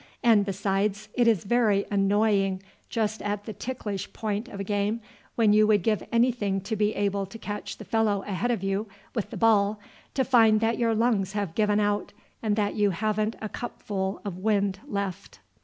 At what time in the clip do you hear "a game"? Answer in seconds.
4.59-4.99